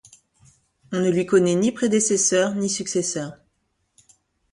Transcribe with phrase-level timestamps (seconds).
[0.91, 3.33] On ne lui connaît ni prédécesseur, ni successeur.